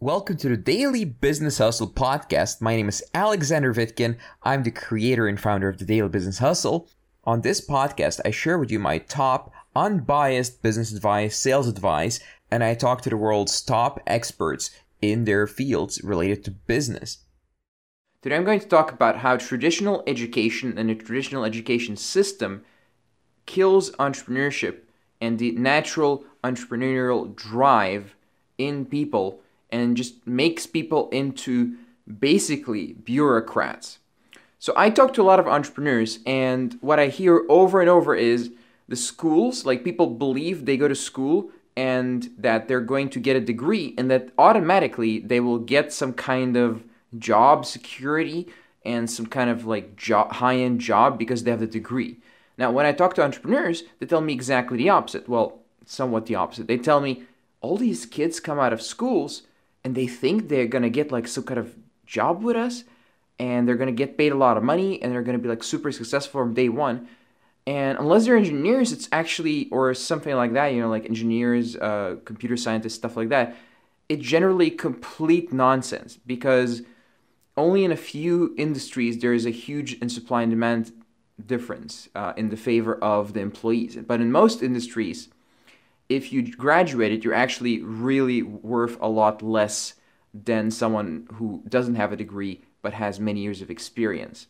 [0.00, 2.60] Welcome to the Daily Business Hustle podcast.
[2.60, 4.18] My name is Alexander Vitkin.
[4.42, 6.88] I'm the creator and founder of the Daily Business Hustle.
[7.22, 12.18] On this podcast, I share with you my top unbiased business advice, sales advice,
[12.50, 17.18] and I talk to the world's top experts in their fields related to business.
[18.20, 22.64] Today, I'm going to talk about how traditional education and the traditional education system
[23.46, 24.80] kills entrepreneurship
[25.20, 28.16] and the natural entrepreneurial drive
[28.58, 29.40] in people
[29.74, 31.76] and just makes people into
[32.06, 33.98] basically bureaucrats.
[34.58, 38.14] So I talk to a lot of entrepreneurs, and what I hear over and over
[38.14, 38.52] is
[38.88, 43.36] the schools, like people believe they go to school and that they're going to get
[43.36, 46.84] a degree, and that automatically they will get some kind of
[47.18, 48.46] job security
[48.84, 52.18] and some kind of like high-end job because they have the degree.
[52.56, 55.28] Now, when I talk to entrepreneurs, they tell me exactly the opposite.
[55.28, 56.68] Well, somewhat the opposite.
[56.68, 57.24] They tell me
[57.60, 59.42] all these kids come out of schools
[59.84, 61.74] and they think they're gonna get like some kind of
[62.06, 62.84] job with us
[63.38, 65.92] and they're gonna get paid a lot of money and they're gonna be like super
[65.92, 67.08] successful from day one.
[67.66, 72.16] And unless they're engineers, it's actually or something like that, you know, like engineers, uh,
[72.24, 73.56] computer scientists, stuff like that.
[74.08, 76.82] It's generally complete nonsense because
[77.56, 80.92] only in a few industries there is a huge in supply and demand
[81.46, 83.96] difference uh, in the favor of the employees.
[83.96, 85.28] But in most industries,
[86.08, 89.94] if you graduated, you're actually really worth a lot less
[90.32, 94.46] than someone who doesn't have a degree but has many years of experience.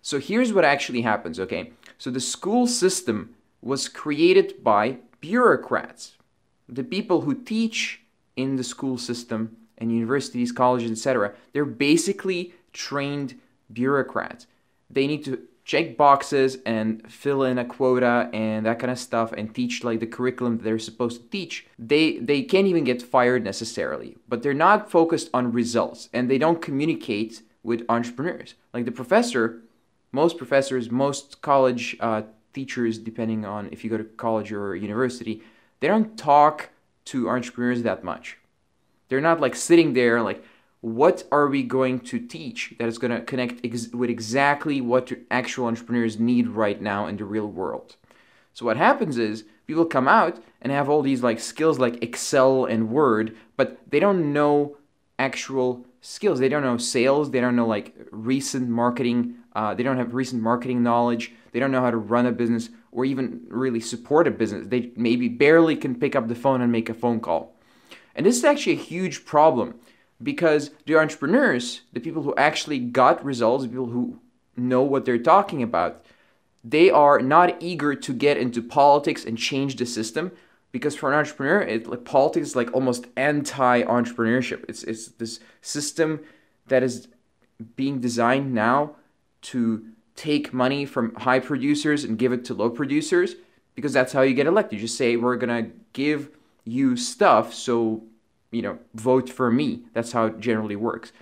[0.00, 1.72] So here's what actually happens, okay?
[1.98, 6.12] So the school system was created by bureaucrats,
[6.68, 8.00] the people who teach
[8.36, 11.34] in the school system and universities, colleges, etc.
[11.52, 13.38] They're basically trained
[13.72, 14.46] bureaucrats.
[14.88, 19.32] They need to check boxes and fill in a quota and that kind of stuff
[19.32, 23.44] and teach like the curriculum they're supposed to teach they they can't even get fired
[23.44, 24.16] necessarily.
[24.26, 28.54] But they're not focused on results and they don't communicate with entrepreneurs.
[28.72, 29.60] Like the professor
[30.10, 32.22] most professors most college uh,
[32.54, 35.42] teachers depending on if you go to college or university
[35.80, 36.70] they don't talk
[37.04, 38.38] to entrepreneurs that much.
[39.10, 40.42] They're not like sitting there like
[40.80, 45.12] what are we going to teach that is going to connect ex- with exactly what
[45.30, 47.96] actual entrepreneurs need right now in the real world?
[48.52, 52.64] So what happens is people come out and have all these like skills like excel
[52.64, 54.76] and word but they don't know
[55.18, 56.38] actual skills.
[56.38, 57.32] They don't know sales.
[57.32, 61.32] They don't know like recent marketing uh, they don't have recent marketing knowledge.
[61.50, 64.68] They don't know how to run a business or even really support a business.
[64.68, 67.56] They maybe barely can pick up the phone and make a phone call.
[68.14, 69.74] And this is actually a huge problem
[70.22, 74.20] because the entrepreneurs, the people who actually got results, the people who
[74.56, 76.04] know what they're talking about,
[76.64, 80.32] they are not eager to get into politics and change the system
[80.72, 84.64] because for an entrepreneur, it, like politics is like almost anti-entrepreneurship.
[84.68, 86.20] It's it's this system
[86.66, 87.08] that is
[87.76, 88.96] being designed now
[89.40, 93.36] to take money from high producers and give it to low producers
[93.74, 94.78] because that's how you get elected.
[94.78, 96.30] You just say we're gonna give
[96.64, 98.02] you stuff so
[98.50, 99.82] you know, vote for me.
[99.92, 101.12] That's how it generally works.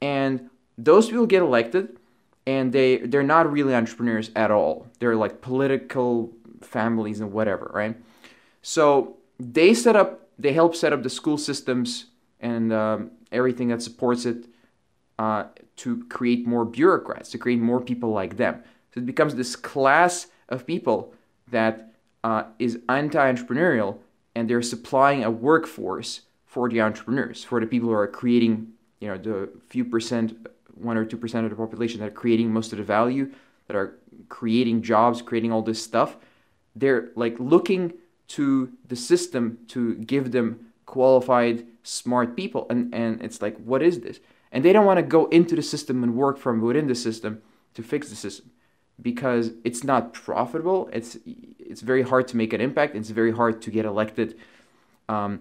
[0.00, 1.96] And those people get elected
[2.46, 4.86] and they they're not really entrepreneurs at all.
[4.98, 7.96] They're like political families and whatever, right?
[8.62, 12.06] So they set up, they help set up the school systems
[12.40, 14.46] and um, everything that supports it
[15.18, 15.44] uh,
[15.76, 18.62] to create more bureaucrats, to create more people like them.
[18.94, 21.14] So it becomes this class of people
[21.50, 21.92] that
[22.24, 23.98] uh, is anti-entrepreneurial,
[24.34, 26.22] and they're supplying a workforce
[26.52, 28.70] for the entrepreneurs, for the people who are creating,
[29.00, 30.36] you know, the few percent,
[30.74, 33.32] one or two percent of the population that are creating most of the value,
[33.68, 33.98] that are
[34.28, 36.18] creating jobs, creating all this stuff.
[36.76, 37.94] They're like looking
[38.36, 42.66] to the system to give them qualified, smart people.
[42.68, 44.20] And, and it's like, what is this?
[44.52, 47.40] And they don't want to go into the system and work from within the system
[47.72, 48.50] to fix the system
[49.00, 50.90] because it's not profitable.
[50.92, 51.16] It's
[51.58, 52.94] it's very hard to make an impact.
[52.94, 54.36] It's very hard to get elected.
[55.08, 55.40] Um,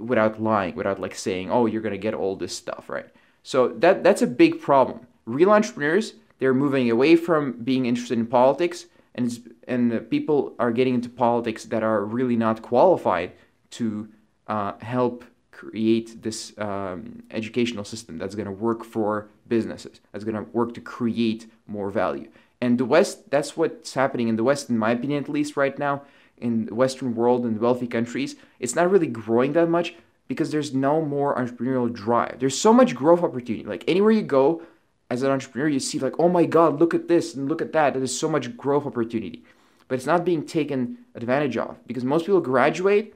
[0.00, 3.06] without lying, without like saying, "Oh, you're gonna get all this stuff," right?
[3.42, 5.06] So that that's a big problem.
[5.24, 9.28] Real entrepreneurs they're moving away from being interested in politics, and
[9.68, 13.30] and people are getting into politics that are really not qualified
[13.78, 14.08] to
[14.48, 20.34] uh, help create this um, educational system that's going to work for businesses, that's going
[20.34, 22.28] to work to create more value.
[22.60, 25.78] And the West, that's what's happening in the West, in my opinion, at least right
[25.78, 26.02] now
[26.42, 29.94] in the Western world and wealthy countries, it's not really growing that much
[30.28, 32.38] because there's no more entrepreneurial drive.
[32.38, 33.64] There's so much growth opportunity.
[33.64, 34.62] Like anywhere you go
[35.08, 37.72] as an entrepreneur, you see like, oh my God, look at this and look at
[37.72, 37.94] that.
[37.94, 39.44] There's so much growth opportunity.
[39.86, 43.14] But it's not being taken advantage of because most people graduate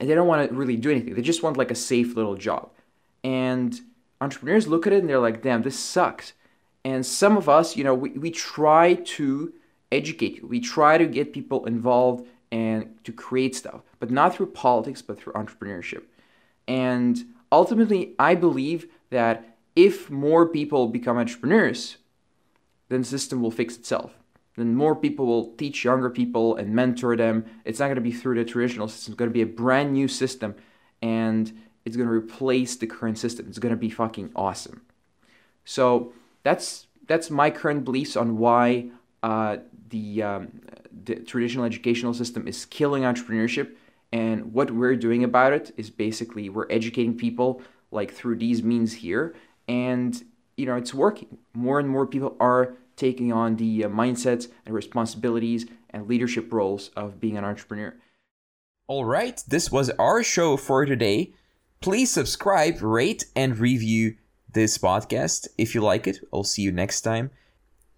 [0.00, 1.14] and they don't want to really do anything.
[1.14, 2.70] They just want like a safe little job.
[3.24, 3.80] And
[4.20, 6.34] entrepreneurs look at it and they're like, damn, this sucks.
[6.84, 9.52] And some of us, you know, we, we try to
[9.90, 10.46] educate you.
[10.46, 15.18] We try to get people involved and to create stuff, but not through politics, but
[15.18, 16.02] through entrepreneurship.
[16.66, 21.98] And ultimately, I believe that if more people become entrepreneurs,
[22.88, 24.12] then the system will fix itself.
[24.56, 27.44] Then more people will teach younger people and mentor them.
[27.64, 29.12] It's not going to be through the traditional system.
[29.12, 30.56] It's going to be a brand new system,
[31.00, 31.52] and
[31.84, 33.46] it's going to replace the current system.
[33.48, 34.82] It's going to be fucking awesome.
[35.64, 36.12] So
[36.42, 38.90] that's that's my current beliefs on why
[39.22, 40.60] uh, the um,
[41.04, 43.74] the traditional educational system is killing entrepreneurship.
[44.12, 47.60] And what we're doing about it is basically we're educating people
[47.90, 49.34] like through these means here,
[49.66, 50.22] and
[50.56, 51.38] you know it's working.
[51.54, 56.90] More and more people are taking on the uh, mindsets and responsibilities and leadership roles
[56.96, 57.94] of being an entrepreneur.
[58.86, 61.32] All right, this was our show for today.
[61.80, 64.16] Please subscribe, rate, and review
[64.52, 66.18] this podcast if you like it.
[66.32, 67.30] I'll see you next time.